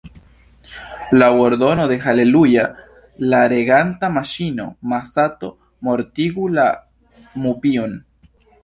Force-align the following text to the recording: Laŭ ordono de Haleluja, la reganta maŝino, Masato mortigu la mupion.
Laŭ 1.23 1.27
ordono 1.41 1.85
de 1.91 1.97
Haleluja, 2.05 2.65
la 3.35 3.43
reganta 3.55 4.11
maŝino, 4.17 4.69
Masato 4.95 5.55
mortigu 5.91 6.53
la 6.59 6.69
mupion. 7.47 7.99